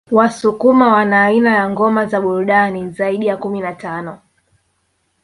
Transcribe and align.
Wasukuma 0.11 0.93
wana 0.93 1.23
aina 1.25 1.55
ya 1.55 1.69
ngoma 1.69 2.05
za 2.05 2.21
burudani 2.21 2.89
zaidi 2.91 3.25
ya 3.27 3.37
kumi 3.37 3.61
na 3.61 3.73
tano 3.73 4.19